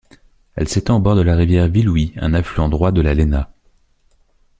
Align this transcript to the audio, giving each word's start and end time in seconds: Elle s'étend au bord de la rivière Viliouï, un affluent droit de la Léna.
Elle 0.55 0.67
s'étend 0.67 0.97
au 0.97 0.99
bord 0.99 1.15
de 1.15 1.21
la 1.21 1.35
rivière 1.35 1.67
Viliouï, 1.67 2.13
un 2.15 2.33
affluent 2.33 2.69
droit 2.69 2.91
de 2.91 3.01
la 3.01 3.13
Léna. 3.13 3.51